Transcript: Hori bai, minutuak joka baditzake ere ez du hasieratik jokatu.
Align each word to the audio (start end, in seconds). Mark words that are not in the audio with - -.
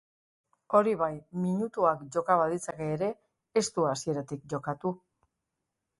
Hori 0.77 0.93
bai, 1.01 1.09
minutuak 1.43 2.01
joka 2.17 2.39
baditzake 2.43 2.89
ere 2.97 3.13
ez 3.63 3.67
du 3.77 3.89
hasieratik 3.91 4.43
jokatu. 4.55 4.97